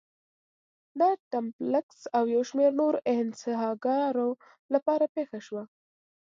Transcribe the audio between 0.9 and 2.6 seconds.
دا د ټیلمکس او یو